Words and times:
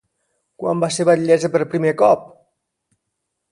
Quan 0.63 0.81
va 0.83 0.89
ser 0.95 1.05
batllessa 1.09 1.53
per 1.57 1.63
primer 1.75 1.93
cop? 2.01 2.27